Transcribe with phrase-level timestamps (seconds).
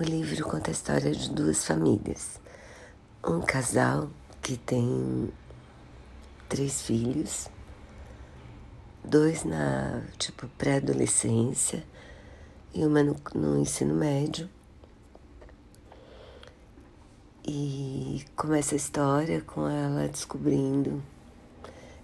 [0.00, 2.40] O livro conta a história de duas famílias.
[3.22, 4.08] Um casal
[4.40, 5.30] que tem
[6.48, 7.50] três filhos,
[9.04, 11.84] dois na tipo pré-adolescência
[12.72, 14.48] e uma no, no ensino médio.
[17.46, 21.02] E começa a história com ela descobrindo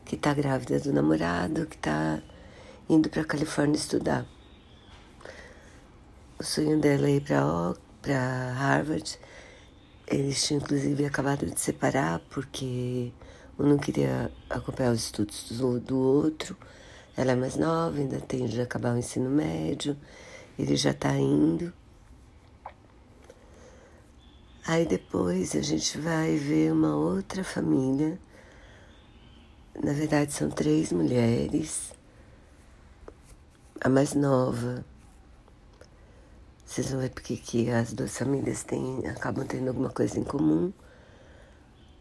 [0.05, 2.21] que tá grávida do namorado, que tá
[2.91, 4.27] indo para Califórnia estudar.
[6.39, 7.75] O sonho dela é ir para
[8.07, 9.19] para Harvard.
[10.07, 13.13] Eles tinham inclusive acabado de separar porque
[13.59, 16.57] um não queria acompanhar os estudos do, do outro.
[17.17, 19.97] Ela é mais nova, ainda tem de acabar o ensino médio.
[20.57, 21.73] Ele já está indo.
[24.65, 28.21] Aí depois a gente vai ver uma outra família.
[29.83, 31.93] Na verdade, são três mulheres.
[33.81, 34.85] A mais nova
[36.67, 40.73] vocês vão ver porque que as duas famílias têm, acabam tendo alguma coisa em comum.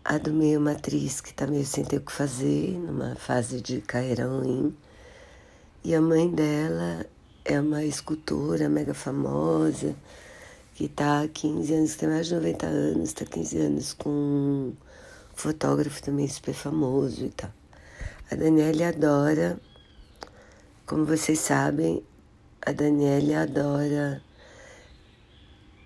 [0.04, 3.62] A do meio, uma atriz que está meio sem ter o que fazer, numa fase
[3.62, 4.76] de carreira ruim.
[5.84, 7.06] E a mãe dela
[7.46, 9.96] é uma escultora mega famosa,
[10.74, 14.74] que está há 15 anos, tem mais de 90 anos, está 15 anos com um
[15.36, 17.52] fotógrafo também super famoso e tal.
[18.32, 19.60] A Daniela adora,
[20.88, 22.04] como vocês sabem,
[22.66, 24.24] a Daniela adora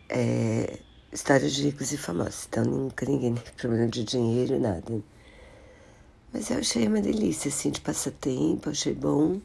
[0.10, 0.80] é,
[1.14, 2.48] histórias de ricos e famosos.
[2.50, 5.02] Então nunca ninguém tem problema de dinheiro, nada.
[6.34, 9.40] Mas eu achei uma delícia, assim, de passatempo, achei bom.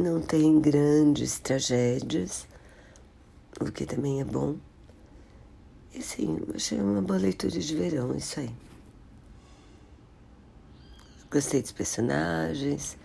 [0.00, 2.46] Não tem grandes tragédias,
[3.60, 4.56] o que também é bom.
[5.94, 8.50] E sim, achei uma boa leitura de verão, isso aí.
[11.30, 12.96] Gostei dos personagens,